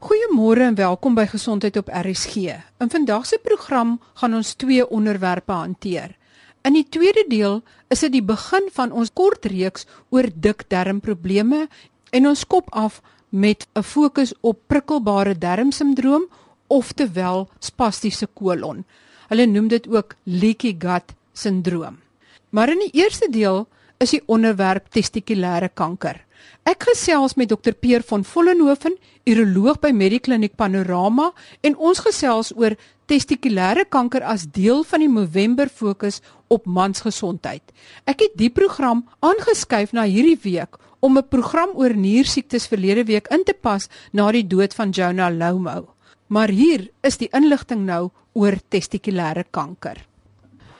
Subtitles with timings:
[0.00, 2.54] Goeiemôre en welkom by Gesondheid op RSG.
[2.80, 6.14] In vandag se program gaan ons twee onderwerpe hanteer.
[6.64, 7.58] In die tweede deel
[7.92, 11.66] is dit die begin van ons kort reeks oor dikdarmprobleme
[12.16, 16.24] en ons kop af met 'n fokus op prikkelbare darmsindroom
[16.66, 18.84] oftewel spastiese kolon.
[19.28, 22.00] Hulle noem dit ook leaky gut sindroom.
[22.50, 26.24] Maar in die eerste deel is die onderwerp testikulêre kanker.
[26.68, 28.96] Ek gesels met dokter Peer van Vollenhoven,
[29.26, 31.30] uroloog by Medikliniek Panorama
[31.62, 32.76] en ons gesels oor
[33.10, 37.62] testikulêre kanker as deel van die November fokus op mansgesondheid.
[38.06, 43.26] Ek het die program aangeskuif na hierdie week om 'n program oor niersiektes verlede week
[43.30, 45.94] in te pas na die dood van Jonah Lomo.
[46.28, 50.09] Maar hier is die inligting nou oor testikulêre kanker.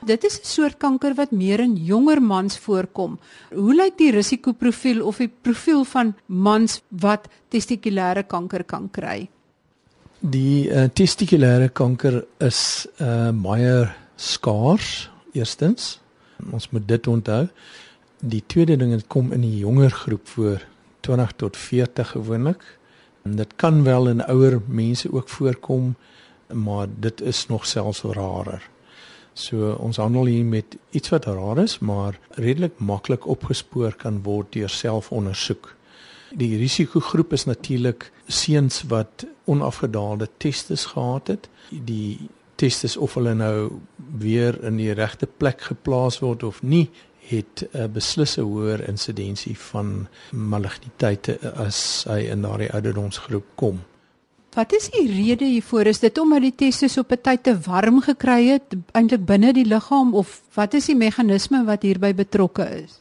[0.05, 3.19] Dit is 'n soort kanker wat meer in jonger mans voorkom.
[3.53, 9.29] Hoe lyk die risikoprofiel of die profiel van mans wat testikulêre kanker kan kry?
[10.19, 15.09] Die uh, testikulêre kanker is uh, baie skaars.
[15.33, 15.99] Eerstens,
[16.51, 17.47] ons moet dit onthou.
[18.19, 20.65] Die tweede ding is kom in die jonger groep voor,
[21.01, 22.63] 20 tot 40 gewoonlik.
[23.23, 25.95] En dit kan wel in ouer mense ook voorkom,
[26.53, 28.70] maar dit is nog selfs rarer.
[29.41, 34.51] So ons handel hier met iets wat raar is, maar redelik maklik opgespoor kan word
[34.53, 35.71] deur selfondersoek.
[36.37, 41.49] Die risikogroep is natuurlik seuns wat onafgedaalde testes gehad het.
[41.69, 43.81] Die testes of hulle nou
[44.21, 46.89] weer in die regte plek geplaas word of nie,
[47.31, 53.81] het 'n beslisse hoër insidensie van maligniteite as hy in daardie ouderdomsgroep kom.
[54.51, 55.87] Wat is die rede hiervoor?
[55.87, 59.65] Is dit omdat die testes op 'n tyd te warm gekry het, eintlik binne die
[59.65, 62.99] liggaam of wat is die meganisme wat hierby betrokke is?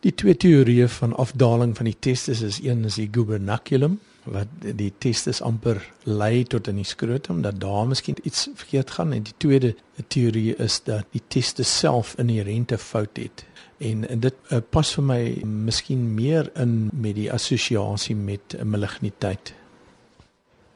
[0.00, 4.92] Die twee teorieë van afdaling van die testes is een is die gubernaculum wat die
[4.98, 9.34] testes amper lei tot in die skrotum dat daar miskien iets verkeerd gaan en die
[9.36, 9.74] tweede
[10.06, 13.44] teorie is dat die testes self inherente fout het.
[13.78, 18.68] En, en dit uh, pas vir my miskien meer in met die assosiasie met 'n
[18.68, 19.54] maligniteit.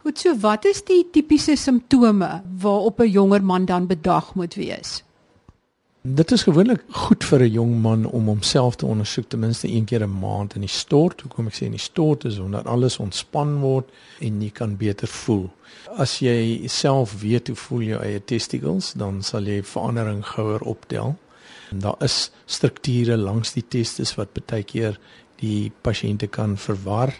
[0.04, 5.02] Goed, so wat is die tipiese simptome waarop 'n jonger man dan bedag moet wees?
[6.02, 9.84] Dit is gewoonlik goed vir 'n jong man om homself te ondersoek ten minste een
[9.84, 11.20] keer 'n maand in die stort.
[11.20, 15.08] Hoekom ek sê in die stort is omdat alles ontspan word en jy kan beter
[15.08, 15.50] voel.
[15.96, 21.16] As jy self weet hoe voel jou eie testicles, dan sal jy verandering gouer optel.
[21.70, 24.98] En daar is strukture langs die testis wat baie keer
[25.36, 27.14] die pasiënte kan verwar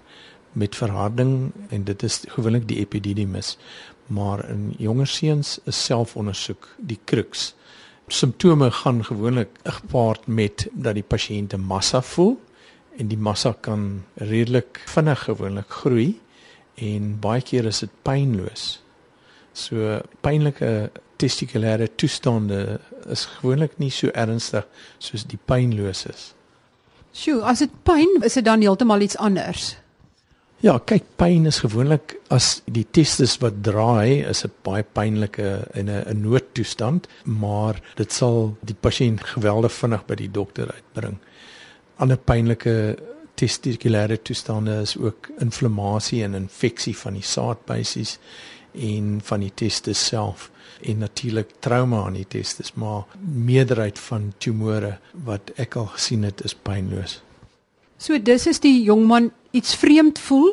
[0.55, 3.57] met verharding en dit is gewoonlik die epididymis.
[4.07, 7.53] Maar in jonger seuns is selfondersoek die kruks.
[8.09, 12.37] Simptome gaan gewoonlik gepaard met dat die pasiënt 'n massa voel
[12.99, 16.21] en die massa kan redelik vinnig gewoonlik groei
[16.75, 18.83] en baie keer is dit pynloos.
[19.53, 24.67] So pynlike testikulêre toestande is gewoonlik nie so ernstig
[24.99, 26.35] soos die pynloos is.
[27.15, 29.77] Sjoe, as dit pyn is dit dan heeltemal iets anders.
[30.65, 35.91] Ja, kyk, pyn is gewoonlik as die testis wat draai, is 'n baie pynlike en
[35.91, 41.19] 'n 'n noodtoestand, maar dit sal die pasiënt geweldig vinnig by die dokter uitbring.
[41.99, 42.97] Ander pynlike
[43.37, 48.19] testikulêre toestande is ook inflammasie en infeksie van die saadbuisies
[48.73, 54.99] en van die testis self en natuurlik trauma aan die testis, maar meerderheid van tumore
[55.13, 57.21] wat ek al gesien het is pynloos.
[58.05, 60.51] So dis is die jong man iets vreemd voel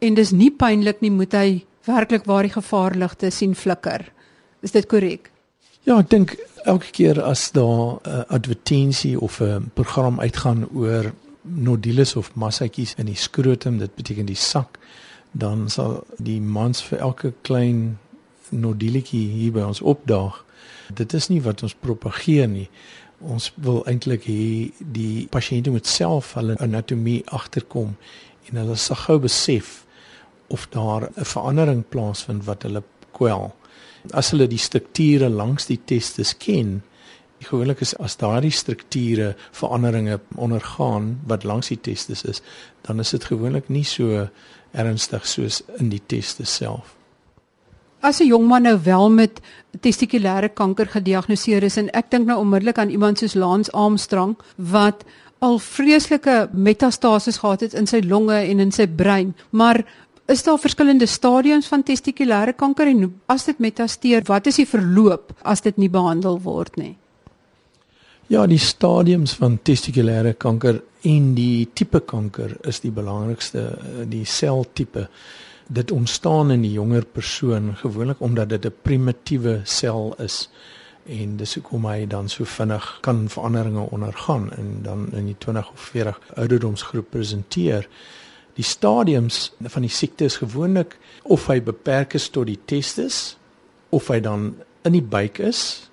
[0.00, 1.48] en dis nie pynlik nie, moet hy
[1.84, 4.06] werklik waar die gevaarligte sien flikker.
[4.64, 5.28] Is dit korrek?
[5.84, 6.32] Ja, ek dink
[6.64, 12.34] elke keer as daar 'n uh, advertensie of 'n uh, program uitgaan oor nodules of
[12.34, 14.78] massatjies in die skrotum, dit beteken die sak,
[15.32, 17.98] dan sal die mans vir elke klein
[18.48, 20.44] noduletjie hier by ons opdaag.
[20.94, 22.68] Dit is nie wat ons propageer nie.
[23.20, 27.94] Ons wil eintlik hê die pasiënte moet self hulle anatomie agterkom
[28.48, 29.84] en hulle sal gou besef
[30.48, 33.54] of daar 'n verandering plaasvind wat hulle kwel.
[34.12, 36.82] As hulle die strukture langs die testes ken,
[37.44, 42.42] gewoonlik is as daardie strukture veranderinge ondergaan wat langs die testes is,
[42.82, 44.28] dan is dit gewoonlik nie so
[44.72, 46.96] ernstig soos in die testes self.
[48.04, 49.40] As 'n jong man nou wel met
[49.80, 55.04] testikulêre kanker gediagnoseer is en ek dink nou onmiddellik aan iemand soos Lance Armstrong wat
[55.38, 59.84] al vreeslike metastases gehad het in sy longe en in sy brein, maar
[60.28, 65.32] is daar verskillende stadiums van testikulêre kanker en as dit metasteer, wat is die verloop
[65.42, 66.96] as dit nie behandel word nie?
[68.28, 73.78] Ja, die stadiums van testikulêre kanker en die tipe kanker is die belangrikste,
[74.08, 75.08] die seltipe
[75.66, 80.50] Dit ontstaan in die jonger persoon gewoonlik omdat dit 'n primitiewe sel is
[81.04, 85.70] en dis hoekom hy dan so vinnig kan veranderinge ondergaan en dan in die 20
[85.72, 87.88] of 40 ouderdomsgroep presenteer.
[88.54, 93.36] Die stadiums van die siekte is gewoonlik of hy beperk is tot die testis
[93.88, 95.90] of hy dan in die buik is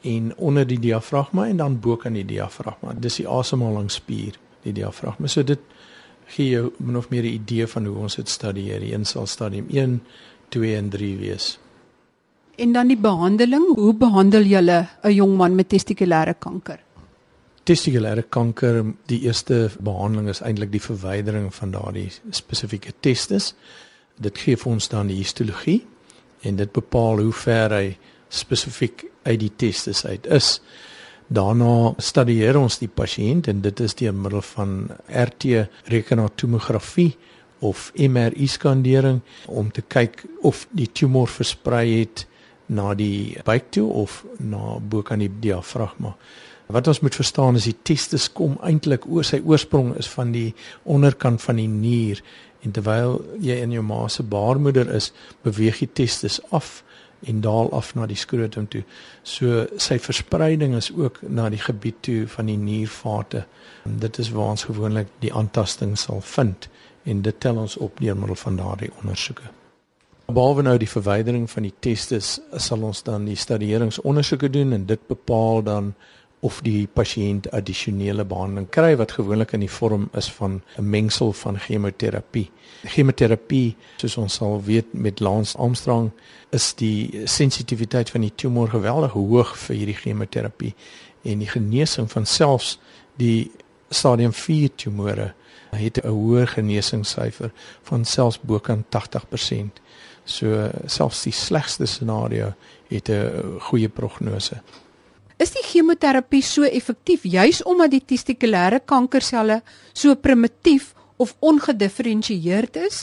[0.00, 2.92] en onder die diafragma en dan bo kan die diafragma.
[2.92, 5.28] Dis die asemhalingsspier, die diafragma.
[5.28, 5.60] So dit
[6.26, 8.80] gee jou min of meer 'n idee van hoe ons dit studieer.
[8.80, 10.02] Die een sal stadium 1,
[10.48, 11.58] 2 en 3 wees.
[12.56, 16.78] En dan die behandeling, hoe behandel julle 'n jong man met testikulêre kanker?
[17.64, 23.54] Testikulêre kanker, die eerste behandeling is eintlik die verwydering van daardie spesifieke testis.
[24.20, 25.86] Dit gee vir ons dan die histologie
[26.40, 27.96] en dit bepaal hoe ver hy
[28.28, 30.60] spesifiek uit die testis uit is.
[31.32, 34.74] Daarna studieer ons die pasiënt en dit is deur middel van
[35.08, 37.14] RT rekenaartomografie
[37.64, 42.26] of MRI skandering om te kyk of die tumor versprei het
[42.66, 46.12] na die buik toe of na bo kan die diafragma.
[46.66, 50.52] Wat ons moet verstaan is die testis kom eintlik oor sy oorsprong is van die
[50.84, 52.20] onderkant van die nier
[52.64, 55.10] en terwyl jy in jou ma se baarmoeder is,
[55.44, 56.82] beweeg die testis af
[57.26, 58.82] en daal af na die skrotum toe.
[59.22, 63.44] So sy verspreiding is ook na die gebied toe van die niervate.
[63.84, 66.68] En dit is waar ons gewoonlik die aantasting sal vind
[67.04, 69.50] en dit tel ons op deur middel van daardie ondersoeke.
[70.24, 75.06] Behalwe nou die verwydering van die testes, sal ons dan die stadieringsondersoeke doen en dit
[75.06, 75.92] bepaal dan
[76.44, 81.32] of die pasiënt addisionele behandeling kry wat gewoonlik in die vorm is van 'n mengsel
[81.32, 82.50] van chemoterapie.
[82.84, 86.10] Chemoterapie, soos ons sal weet met Lance Armstrong,
[86.50, 90.74] is die sensitiwiteit van die tumor geweldig hoog vir hierdie chemoterapie
[91.22, 92.78] en die genesing van selfs
[93.16, 93.50] die
[93.90, 95.32] stadium 4 tumore
[95.70, 97.52] het 'n hoë genesingssyfer
[97.82, 99.80] van selfs bokant 80%.
[100.24, 102.54] So selfs die slegste scenario
[102.88, 104.62] het 'n goeie prognose.
[105.44, 109.58] Is die chemoterapie so effektief juis omdat die testikulêre kankerselle
[109.92, 113.02] so primitief of ongedifferensieerd is?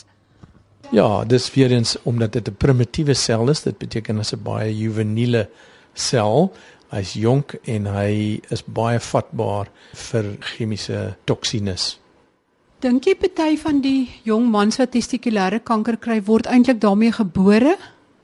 [0.90, 4.74] Ja, dis weer eens omdat dit 'n primitiewe sel is, dit beteken as 'n baie
[4.74, 5.50] juveniele
[5.94, 6.52] sel.
[6.90, 12.00] Hy's jonk en hy is baie vatbaar vir chemiese toksines.
[12.80, 17.78] Dink jy party van die jong mans wat testikulêre kanker kry word eintlik daarmee gebore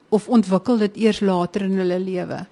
[0.09, 2.47] of ontwikkel dit eers later in hulle lewe?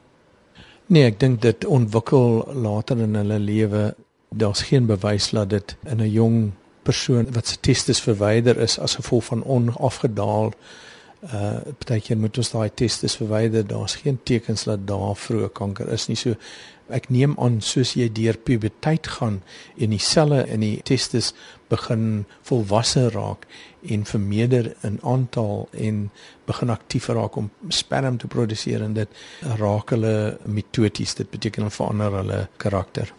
[0.88, 3.96] Nee, ek dink dit ontwikkel later in hulle lewe.
[4.30, 6.52] Daar's geen bewys dat dit in 'n jong
[6.84, 10.54] persoon wat se testis verwyder is as gevolg van onafgedaal
[11.24, 13.68] uh partykeer moet ons daai testis verwyder.
[13.68, 16.18] Daar's geen tekens dat daar vroeë kanker is nie.
[16.20, 16.36] So
[16.94, 19.40] ek neem aan soos jy deur puberteit gaan
[19.82, 21.32] en die selle in die testis
[21.72, 23.48] begin volwasse raak
[23.90, 26.04] en vermeerder in aantal en
[26.46, 29.10] begin aktief raak om sperm te produseer en dit
[29.62, 33.10] raak hulle mitoties dit beteken hulle verander hulle karakter.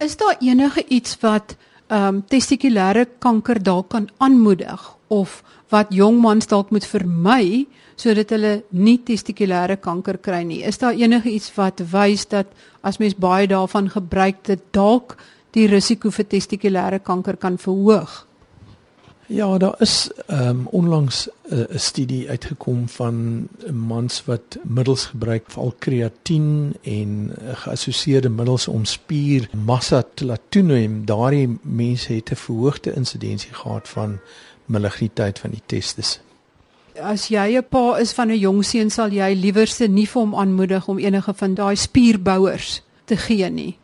[0.00, 1.56] Is daar enige iets wat
[1.92, 4.80] ehm um, testikulêre kanker dalk kan aanmoedig
[5.12, 5.42] of
[5.72, 7.66] wat jong mans dalk moet vermy
[8.00, 10.62] sodat hulle nie testikulêre kanker kry nie?
[10.64, 12.50] Is daar enige iets wat wys dat
[12.82, 15.16] as mens baie daarvan gebruik dit dalk
[15.52, 18.22] die risiko vir testikulêre kanker kan verhoog?
[19.32, 25.44] Ja, daar is ehm um, onlangs 'n uh, studie uitgekom van mans wat middels gebruik
[25.46, 31.04] veral kreatien en uh, geassosieerde middels om spiermassa te laat toeneem.
[31.06, 34.18] Daardie mense het 'n verhoogde insidensie gehad van
[34.66, 36.20] maligniteit van die testis.
[37.00, 40.34] As jy 'n pa is van 'n jong seun, sal jy liewerste nie vir hom
[40.34, 43.78] aanmoedig om enige van daai spierbouers te gee nie.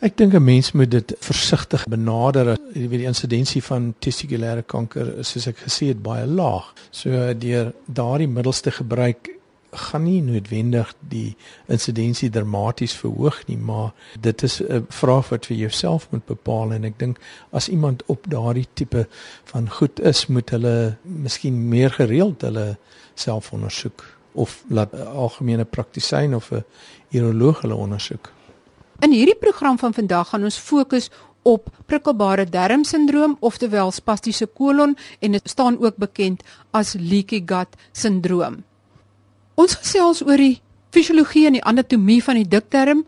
[0.00, 2.58] Ek dink 'n mens moet dit versigtig benader.
[2.74, 6.74] Jy weet die insidensie van testikulêre kanker is soos ek gesê het baie laag.
[6.90, 9.35] So deur daardie middels te gebruik
[9.76, 11.36] gaan nie noodwendig die
[11.68, 16.84] insidensie dramaties verhoog nie, maar dit is 'n vraag wat vir jouself moet bepaal en
[16.84, 17.18] ek dink
[17.50, 19.06] as iemand op daardie tipe
[19.44, 22.76] van goed is, moet hulle miskien meer gereeld hulle
[23.14, 26.64] self ondersoek of laat 'n algemene praktisyn of 'n
[27.10, 28.32] uroloog hulle ondersoek.
[29.00, 31.10] In hierdie program van vandag gaan ons fokus
[31.46, 38.64] op prikkelbare darmsindroom oftewel spastiese kolon en dit staan ook bekend as leaky gut sindroom.
[39.56, 40.60] Ons gesels oor die
[40.92, 43.06] fisiologie en die anatomie van die dikdarm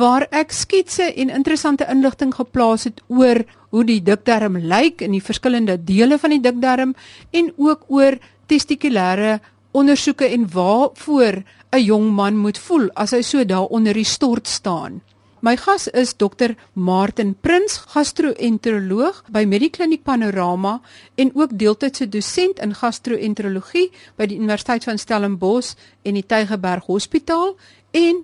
[0.00, 5.20] waar ek sketse en interessante inligting geplaas het oor hoe die dikdarm lyk in die
[5.24, 6.96] verskillende dele van die dikdarm
[7.36, 8.16] en ook oor
[8.48, 9.44] testikulêre
[9.76, 11.44] ondersoeke en waarvoor
[11.76, 15.00] 'n jong man moet voel as hy so daar onder die stort staan.
[15.40, 20.74] My gas is dokter Martin Prins, gastro-enteroloog by Medikliniek Panorama
[21.16, 23.86] en ook deeltydse dosent in gastro-enterologie
[24.20, 27.54] by die Universiteit van Stellenbosch en die Tygerberg Hospitaal
[27.96, 28.20] en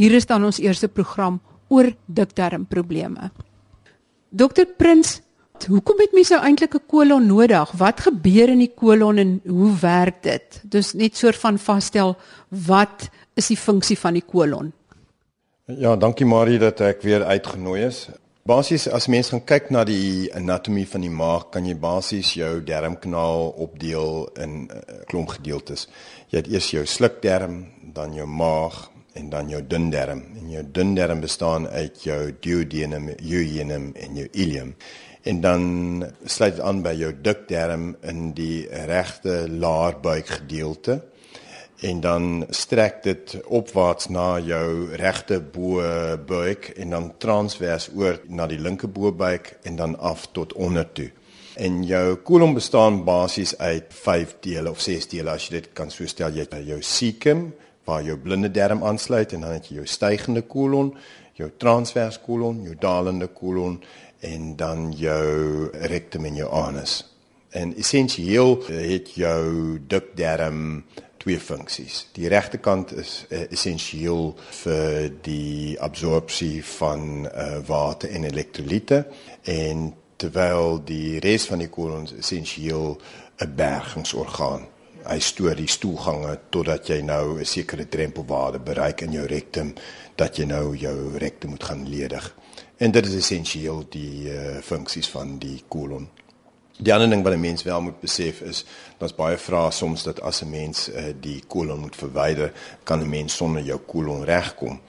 [0.00, 1.36] hier is dan ons eerste program
[1.68, 3.28] oor dikdarmprobleme.
[4.32, 5.18] Dokter Prins,
[5.68, 7.70] hoekom het mens nou eintlik 'n kolon nodig?
[7.76, 10.62] Wat gebeur in die kolon en hoe werk dit?
[10.64, 12.16] Dus net soort van vasstel
[12.48, 14.72] wat is die funksie van die kolon?
[15.66, 18.04] Ja, dankie Marie dat ek weer uitgenooi is.
[18.46, 22.60] Basies as mens gaan kyk na die anatomie van die maag, kan jy basies jou
[22.62, 25.88] darmkanaal opdeel in eh, klomp gedeeltes.
[26.30, 27.56] Jy het eers jou slukdarm,
[27.96, 28.78] dan jou maag
[29.18, 30.22] en dan jou dun darm.
[30.38, 34.70] En jou dun darm bestaan uit jou duodenum, jejunum en jou ileum.
[35.26, 35.66] En dan
[36.30, 41.00] sluit dit aan by jou dik darm in die regte laarbuik gedeelte
[41.80, 48.60] en dan strek dit opwaarts na jou regte bo-buik en dan transvers oor na die
[48.60, 51.10] linker bo-buik en dan af tot onder toe.
[51.56, 55.90] En jou kolon bestaan basies uit 5 dele of 6 dele as jy dit kan
[55.90, 57.50] so stel jy het jou cecum
[57.86, 60.90] waar jou blinde darm aansluit en dan het jy jou stygende kolon,
[61.38, 63.78] jou transvers kolon, jou dalende kolon
[64.20, 67.04] en dan jou rectum en jou anus.
[67.56, 70.82] En essensieel het jou dik darm
[71.26, 72.06] twee funksies.
[72.14, 74.28] Die regterkant is uh, essensieel
[74.60, 79.00] vir die absorpsie van uh, water en elektrolyte
[79.50, 79.88] en
[80.22, 82.94] terwyl die res van die kolon essensieel
[83.42, 84.68] 'n bergingsorgaan.
[85.02, 89.74] Hy stoor die stoelgange totdat jy nou 'n sekere drempelwaarde bereik in jou rektum
[90.14, 92.34] dat jy nou jou rektum moet gaan ledig.
[92.78, 96.06] En dit is essensieel die uh, funksies van die kolon.
[96.78, 98.64] Die ander ding wat 'n mens wel moet besef is,
[98.98, 102.52] daar's baie vrae soms dat as 'n mens uh, die kolon moet verwyder,
[102.82, 104.80] kan 'n mens sonder jou kolon regkom.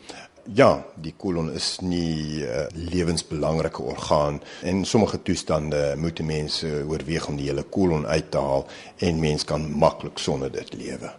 [0.53, 6.25] Ja, die kolon is nie 'n uh, eh, lewensbelangrike orgaan en sommige toestande moet 'n
[6.25, 8.65] mens uh, oorweeg om die hele kolon uit te haal
[8.97, 11.11] en mens kan maklik sonder dit lewe.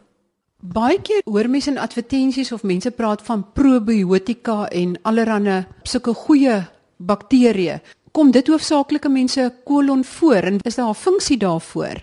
[0.62, 6.66] Baie keer hoor mense in advertensies of mense praat van probiotika en allerlei sulke goeie
[6.98, 7.78] bakterieë
[8.18, 11.96] kom dit hoofsaaklik in mense kolon voor en is daar 'n funksie daarvoor?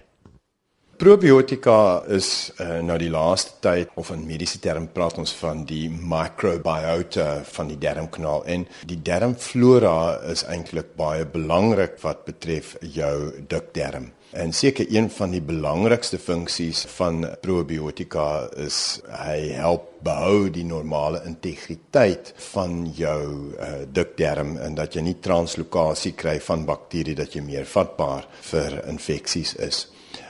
[0.98, 5.90] Probiotika is uh, nou die laaste tyd of in mediese term praat ons van die
[5.90, 14.15] microbiota van die darmkanaal en die darmflora is eintlik baie belangrik wat betref jou dikdarm.
[14.36, 21.22] En seker een van die belangrikste funksies van probiotika is hy help behou die normale
[21.24, 23.22] integriteit van jou
[23.56, 28.76] uh, dikdarm en dat jy nie translokasie kry van bakterieë dat jy meer vatbaar vir
[28.92, 29.86] infeksies is.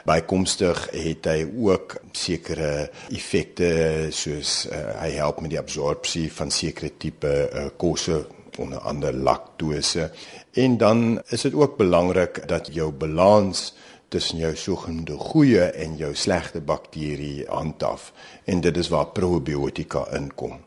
[0.06, 3.72] Bykomstig het hy ook sekere effekte
[4.14, 8.22] soos uh, hy help met die absorpsie van sekere tipe uh, kosse
[8.62, 10.12] onder andere laktose
[10.54, 11.02] en dan
[11.34, 13.72] is dit ook belangrik dat jou balans
[14.16, 18.14] tussen jou sogenaamde goeie en jou slegte bakterie handhaf
[18.48, 20.62] en dit is waar probiotika inkom.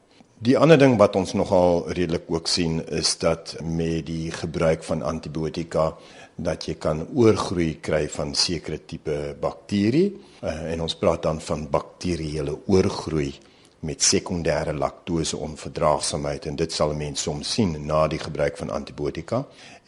[0.45, 5.03] Die ander ding wat ons nogal redelik ook sien is dat met die gebruik van
[5.03, 5.95] antibiotika
[6.37, 10.13] dat jy kan oorgroei kry van sekere tipe bakterie.
[10.39, 13.33] Uh, en ons praat dan van bakterieële oorgroei
[13.81, 19.45] met sekondêre laktose onverdraagsaamheid en dit sal mense soms sien na die gebruik van antibiotika.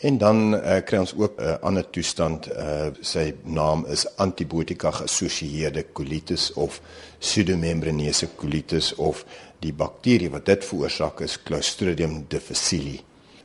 [0.07, 4.91] En dan uh, kry ons ook 'n uh, ander toestand, uh, sy naam is antibiotika
[4.91, 6.81] geassosieerde kolitis of
[7.19, 9.25] pseudomembraneuze kolitis of
[9.59, 13.01] die bakterie wat dit veroorsaak is Clostridium difficile.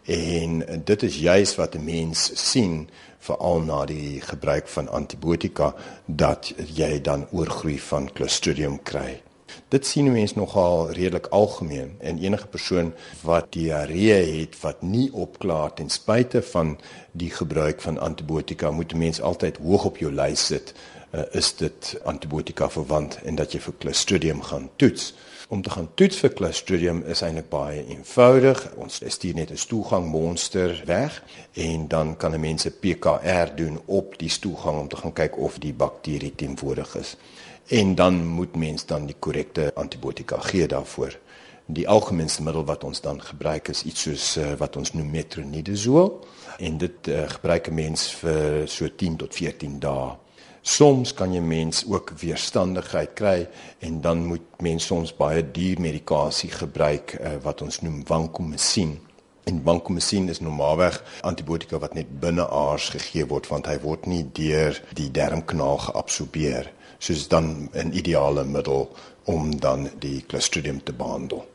[0.06, 5.76] En dit is juis wat 'n mens sien veral na die gebruik van antibiotika
[6.06, 9.22] dat jy dan oorgroei van Clostridium kry.
[9.68, 15.74] Dit sien mense nogal redelik algemeen en enige persoon wat diarree het wat nie opklaar
[15.74, 16.78] ten spyte van
[17.12, 20.74] die gebruik van antibiotika moet mense altyd hoog op jou lys sit
[21.16, 25.14] uh, is dit antibiotika verwant en dat jy vir Clostridium gaan toets.
[25.48, 28.64] Om te gaan toets vir Clostridium is eintlik baie eenvoudig.
[28.82, 31.24] Ons stuur net 'n stoelgang monster weg
[31.54, 35.38] en dan kan 'n mens 'n PCR doen op die stoelgang om te gaan kyk
[35.38, 37.18] of die bakterie teenwoordig is
[37.68, 41.18] en dan moet mens dan die korrekte antibiotika gee daarvoor.
[41.66, 46.12] Die algemeenste middel wat ons dan gebruik is iets soos uh, wat ons noem metronidazole
[46.62, 50.14] en dit uh, gebruik 'n mens vir so 10 tot 14 dae.
[50.62, 53.48] Soms kan jy mens ook weerstandigheid kry
[53.80, 59.00] en dan moet mens soms baie duur medikasie gebruik uh, wat ons noem vancomycin.
[59.44, 64.26] En vancomycin is normaalweg antibiotika wat net binne aars gegee word want hy word nie
[64.34, 68.90] deur die darmkanaal geabsorbeer soos dan 'n ideale middel
[69.24, 71.46] om dan die Clostridium te behandel.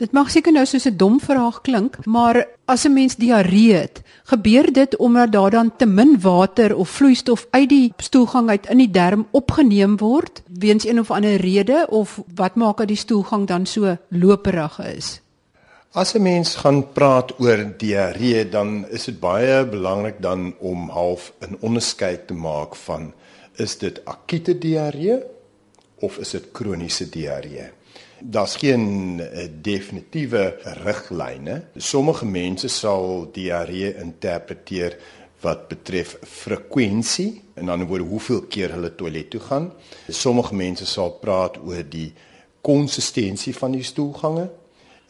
[0.00, 4.02] Dit mag seker nou soos 'n dom vraag klink, maar as 'n mens diarree het,
[4.24, 8.78] gebeur dit omdat daar dan te min water of vloeistof uit die stoelgang uit in
[8.78, 13.46] die darm opgeneem word weens een of ander rede of wat maak dat die stoelgang
[13.46, 15.20] dan so loperig is?
[15.92, 21.32] As 'n mens gaan praat oor diarree, dan is dit baie belangrik dan om half
[21.40, 23.12] 'n onderskeid te maak van
[23.60, 25.18] is dit akute diarree
[26.00, 27.68] of is dit kroniese diarree?
[28.20, 31.62] Daar's geen uh, definitiewe riglyne.
[31.76, 34.96] Sommige mense sal diarree interpreteer
[35.40, 39.70] wat betref frekwensie, en dan word hoeveel keer hulle toilet toe gaan.
[40.08, 42.10] Sommige mense sal praat oor die
[42.60, 44.50] konsistensie van die stoelgange.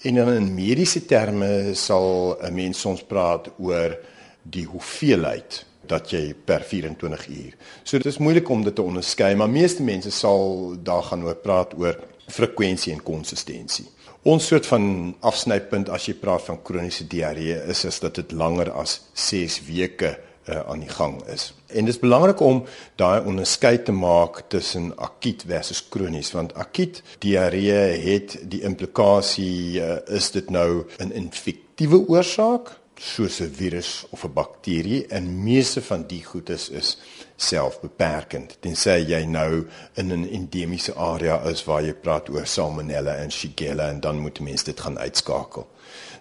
[0.07, 3.99] En dan in mediese terme sal 'n mens soms praat oor
[4.42, 7.56] die hoeveelheid dat jy per 24 uur.
[7.82, 11.38] So dit is moeilik om dit te onderskei, maar meeste mense sal daar gaan oor
[11.42, 11.99] praat oor
[12.30, 13.87] frekwensie en konsistensie.
[14.23, 18.68] Ons soort van afsnypunt as jy praat van kroniese diarree is is dat dit langer
[18.76, 20.11] as 6 weke
[20.50, 21.54] uh, aan die gang is.
[21.66, 22.64] En dit is belangrik om
[23.00, 29.97] daai onderskeid te maak tussen akuut versus kronies want akuut diarree het die implikasie uh,
[30.06, 36.04] is dit nou 'n infektiewe oorsaak soos 'n virus of 'n bakterie en meeste van
[36.07, 36.99] die goedes is
[37.37, 38.57] selfbeperkend.
[38.61, 43.88] Tensy jy nou in 'n endemiese area is waar jy praat oor salmonella en shigella
[43.88, 45.66] en dan moet mense dit gaan uitskakel.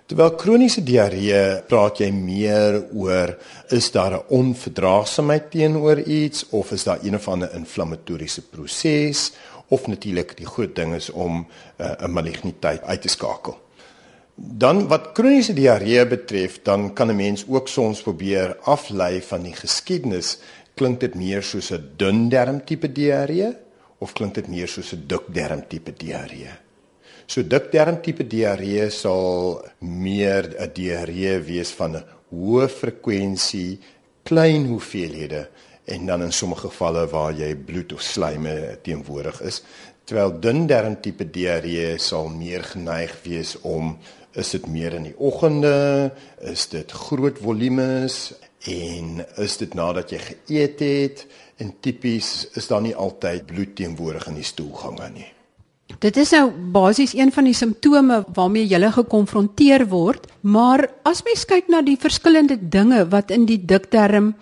[0.05, 3.38] Terwyl kroniese diarree praat jy meer oor
[3.69, 9.31] is daar 'n onverdraagsaamheid teenoor iets of is daar een of ander inflammatoriese proses
[9.67, 13.57] of natuurlik die groot ding is om uh, 'n maligniteit uit te skakel.
[14.39, 19.53] Dan wat kroniese diarree betref, dan kan 'n mens ook soms probeer aflei van die
[19.53, 20.38] geskiedenis
[20.75, 23.51] klink dit meer soos 'n dun darm tipe diarree
[23.98, 26.51] of klink dit meer soos 'n dik darm tipe diarree?
[27.25, 33.79] So dik darm tipe diarree sal meer 'n diarree wees van 'n hoë frekwensie,
[34.24, 35.50] klein hoeveelhede
[35.86, 39.63] en dan in sommige gevalle waar jy bloed of slijme teenwoordig is,
[40.05, 43.98] terwyl dun darm tipe diarree sal meer geneig wees om
[44.33, 46.11] is dit meer in die oggende,
[46.42, 48.33] is dit groot volumes
[48.68, 51.25] En is dit nadat jy geëet het
[51.63, 55.27] en tipies is daar nie altyd bloed teenwoordig in die stoelgange nie.
[56.00, 61.46] Dit is nou basies een van die simptome waarmee jy gekonfronteer word, maar as mens
[61.46, 64.35] kyk na die verskillende dinge wat in die dikterm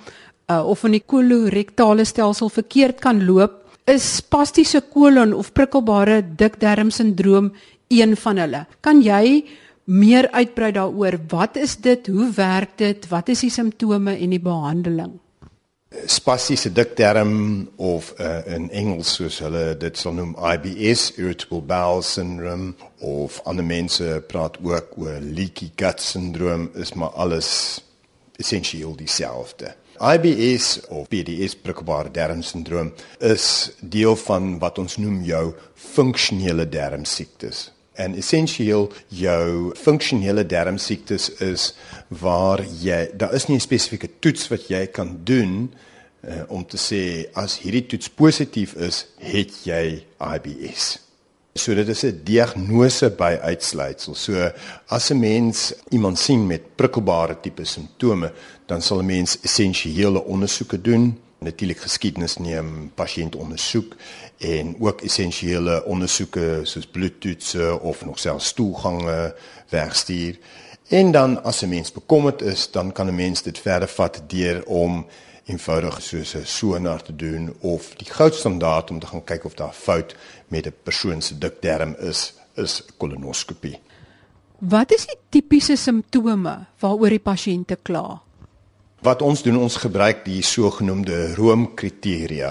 [0.50, 7.54] uh, of in die kolorektale stelsel verkeerd kan loop, is spastiese kolon of prikkelbare diktermsindroom
[7.88, 8.66] een van hulle.
[8.82, 9.46] Kan jy
[9.88, 11.20] meer uitbrei daaroor.
[11.28, 12.08] Wat is dit?
[12.08, 13.08] Hoe werk dit?
[13.08, 15.16] Wat is die simptome en die behandeling?
[16.06, 22.74] Spastiese dikterm of uh, in Engels soos hulle dit sal noem IBS, irritable bowel syndrome
[23.00, 27.50] of ander mense praat ook oor leaky gut syndrome is maar alles
[28.38, 29.72] essensieel dieselfde.
[29.98, 32.92] IBS of PDS prikkelbare darmsindroom
[33.24, 37.70] is deel van wat ons noem jou funksionele darmsiektes.
[37.98, 41.72] En essensieel jou funksionele darmsiektes is
[42.08, 45.74] waar jy daar is nie 'n spesifieke toets wat jy kan doen
[46.22, 51.00] uh, om te sê as hierdie toets positief is, het jy IBS.
[51.58, 54.16] So dit is 'n diagnose by uitsluitsel.
[54.16, 54.52] So
[54.88, 58.32] as 'n mens iemand sien met prikkelbare tipe simptome,
[58.66, 63.96] dan sal 'n mens essensiële ondersoeke doen natuurlik geskiedenis neem, pasiënt ondersoek
[64.38, 69.36] en ook essensiële ondersoeke soos bloedtoetse of nog selfs stoelgange
[69.70, 70.40] wegstuur.
[70.88, 74.66] En dan as 'n mens bekommerd is, dan kan 'n mens dit verder vat deur
[74.66, 75.06] om
[75.46, 79.74] eenvoudig soos 'n sonar te doen of die goudstandaard om te gaan kyk of daar
[79.74, 80.16] fout
[80.48, 83.80] met 'n persoon se dikdarm is, is kolonoskopie.
[84.58, 88.22] Wat is die tipiese simptome waaroor die pasiënte kla?
[89.08, 92.50] Wat ons doen, ons gebruik die sogenaamde roomkriteria.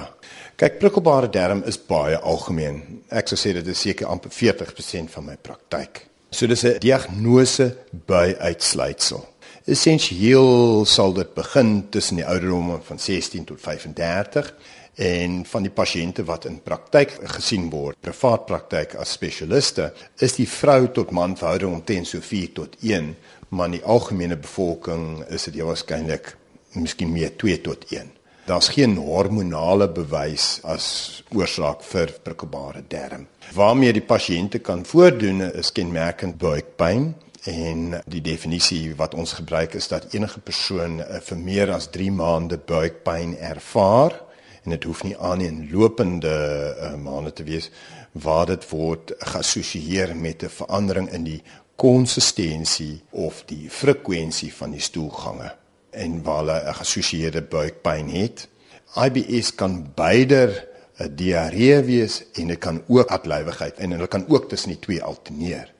[0.57, 2.79] Kyk, prikkelbare darm is baie algemeen.
[3.12, 6.07] Ek sou sê dit is seker amper 40% van my praktyk.
[6.33, 7.66] So dis 'n diagnose
[8.07, 9.27] by uitsluitsel.
[9.66, 14.55] Essensieel sal dit begin tussen die ouderdom van 16 tot 35
[14.95, 20.49] en van die pasiënte wat in praktyk gesien word, privaat praktyk as spesialiste, is die
[20.49, 23.14] vrou tot man verhouding omtrent so 4 tot 1
[23.49, 26.37] maar in die algemene bevolking is dit waarskynlik
[26.77, 28.12] miskien meer 2 tot 1.
[28.47, 33.27] Daar's geen hormonale bewys as oorsaak vir prikkelbare darm.
[33.55, 37.15] Waarmee die pasiënte kan voordoen is kenmerkend buikpyn
[37.51, 42.11] en die definisie wat ons gebruik is dat enige persoon eh, vir meer as 3
[42.15, 44.15] maande buikpyn ervaar
[44.62, 46.31] en dit hoef nie aan in lopende
[46.75, 47.71] uh, maande te wees
[48.12, 51.43] waar dit word geassosieer met 'n verandering in die
[51.77, 55.55] konsistensie of die frekwensie van die stoelgange
[55.96, 58.48] en waar hulle 'n geassosieerde buikpyn het.
[58.94, 64.48] IBS kan beider 'n diarree wees en dit kan ook atlywigheid en hulle kan ook
[64.48, 65.72] tussen die twee alterneer.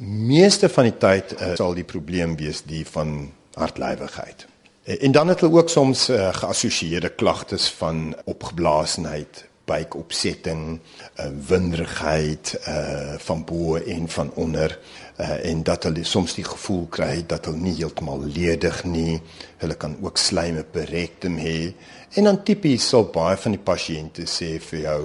[0.00, 4.46] Meeste van die tyd uh, sal die probleem wees die van hartlywigheid.
[4.84, 10.80] En dan het hulle ook soms uh, geassosieerde klagtes van opgeblaasenheid, buikopsetting,
[11.20, 14.78] uh, winderigheid uh, van bo en van onder
[15.20, 19.20] uh, en dat hulle soms die gevoel kry dat hulle nie heeltemal ledig nie.
[19.62, 21.72] Hulle kan ook slyme berektum hê.
[22.14, 25.00] En dan tipies sal baie van die pasiënte sê vir jou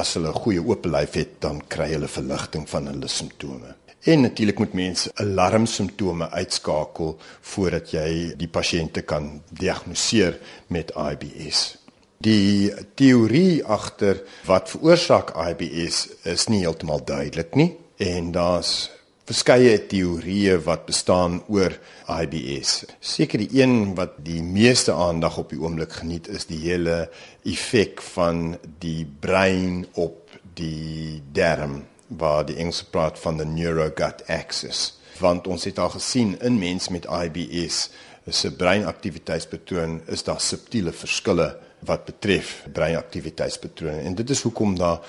[0.00, 3.74] as hulle 'n goeie oop lyf het, dan kry hulle verligting van hulle simptome.
[4.00, 11.76] En natuurlik moet mense alarmsimptome uitskakel voordat jy die pasiënte kan diagnoseer met IBS.
[12.20, 12.68] Die
[13.00, 18.90] teorie agter wat veroorsaak IBS is nie heeltemal duidelik nie en daar's
[19.24, 21.72] verskeie teorieë wat bestaan oor
[22.12, 22.84] IBS.
[23.00, 27.06] Seker die een wat die meeste aandag op die oomblik geniet is die hele
[27.48, 31.86] effek van die brein op die darm
[32.20, 36.92] waar die Engelse praat van the neurogut axis want ons het al gesien in mense
[36.92, 37.86] met IBS
[38.28, 41.48] se breinaktiwiteitspatroon is daar subtiele verskille
[41.86, 44.00] wat betref breinaktiwiteitspatrone.
[44.00, 45.00] En dit is hoekom daar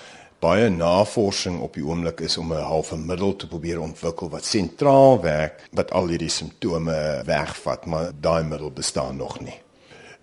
[0.41, 5.21] baie navorsing op die oomblik is om 'n halfe middel te probeer ontwikkel wat sentraal
[5.21, 9.59] werk wat al hierdie simptome wegvat maar daai middel bestaan nog nie.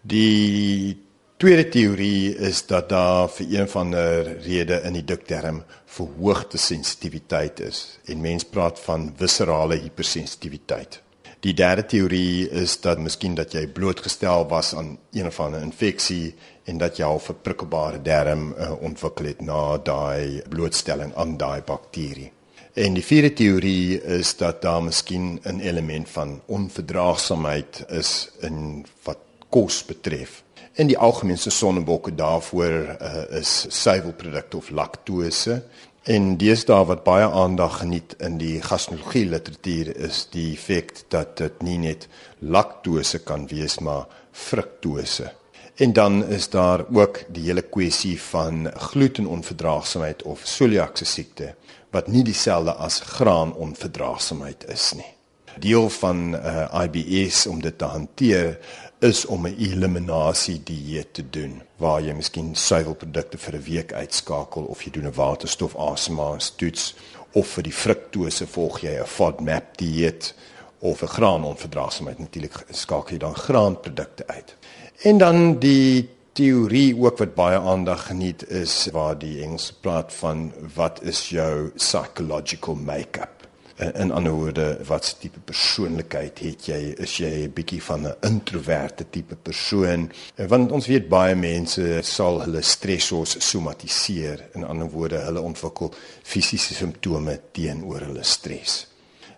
[0.02, 0.98] Die
[1.37, 7.61] tweede teorie is dat daar vir een van die redes in die dikterm verhoogde sensitiwiteit
[7.61, 7.98] is.
[8.04, 11.02] En mense praat van viscerale hypersensitiwiteit.
[11.40, 16.35] Die derde teorie is dat miskien dat jy blootgestel was aan een of ander infeksie
[16.66, 21.62] en dat jy al 'n prikkelbare darm uh, ontwikkel het na daai blootstelling aan daai
[21.62, 22.33] bakterie.
[22.74, 29.18] En die vierde teorie is dat daar miskien 'n element van onverdraagsaamheid is in wat
[29.48, 30.42] kos betref.
[30.72, 35.62] In die algemeenste sonnebokke daarvoor uh, is suiwelprodukte of laktose
[36.09, 41.61] en deesdae wat baie aandag geniet in die gastronomie literatuur is die feit dat dit
[41.66, 42.07] nie net
[42.40, 45.29] laktose kan wees maar fruktose.
[45.77, 51.53] En dan is daar ook die hele kwessie van glutenonverdraagsaamheid of celiakse siekte
[51.92, 55.12] wat nie dieselfde as graanonverdraagsaamheid is nie.
[55.61, 58.59] Deel van uh, eh, IBS om dit te hanteer
[58.98, 64.62] is om 'n eliminasie dieet te doen waar jy miskien suiwelprodukte vir 'n week uitskakel
[64.62, 66.94] of jy doen 'n waterstof asemhalingstoets
[67.32, 70.34] of vir die fruktose volg jy 'n FODMAP dieet
[70.78, 74.56] of 'n graanonverdraagsaamheid natuurlik skakel jy dan graanprodukte uit.
[75.02, 80.52] En dan die teorie ook wat baie aandag geniet is waar die Engels praat van
[80.74, 83.38] wat is jou psychological make-up
[83.78, 86.78] in ander woorde wat tipe persoonlikheid het jy?
[86.98, 90.10] Is jy 'n bietjie van 'n introverte tipe persoon?
[90.36, 94.48] Want ons weet baie mense sal hulle stressors somatiseer.
[94.54, 98.86] In ander woorde hulle ontwikkel fisiese simptome teenoor hulle stres.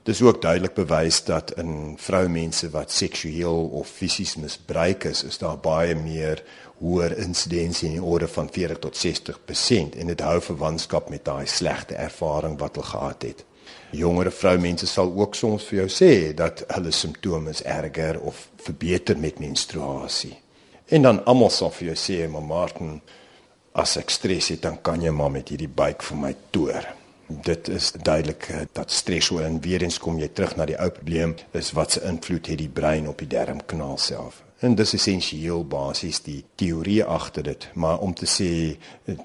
[0.03, 5.59] Dis ook duidelik bewys dat in vroumense wat seksueel of fisies misbruik is, is daar
[5.59, 6.42] baie meer
[6.79, 11.94] hoër insidensie in orde van 40 tot 60% en dit hou verwantskap met daai slegte
[11.94, 13.44] ervaring wat hulle gehad het.
[13.90, 19.40] Jongere vroumense sal ook soms vir jou sê dat hulle simptome erger of verbeter met
[19.42, 20.37] menstruasie.
[20.90, 23.00] En dan almal sal vir jou sê, "Maar Martin,
[23.72, 26.87] as ek stres het, dan kan jy maar met hierdie buik vir my toer."
[27.26, 30.79] Dit is duidelik eh, dat stres hoor en weer eens kom jy terug na die
[30.79, 34.42] ou probleem, is wat se invloed het die brein op die darmkanaal self.
[34.61, 38.77] En dis essensieel basies die teorie agter dit, maar om te sê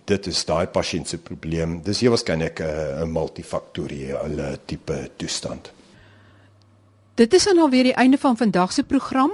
[0.08, 5.72] dit is daai pasiënt se probleem, dis hier waarskynlik 'n multifaktoriële tipe toestand.
[7.16, 9.32] Dit is dan alweer die einde van vandag se program.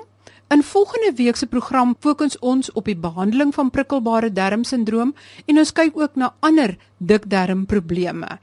[0.49, 5.71] In volgende week se program fokus ons op die behandeling van prikkelbare darmsindroom en ons
[5.71, 8.39] kyk ook na ander dikdarmprobleme.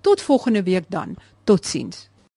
[0.00, 1.16] Tot volgende week dan.
[1.44, 2.11] Totsiens.